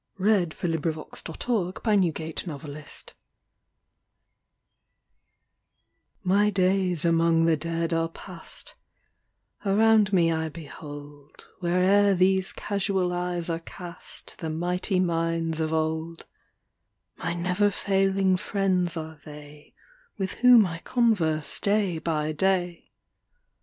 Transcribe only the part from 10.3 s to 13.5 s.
I behold, Where'er these casual eyes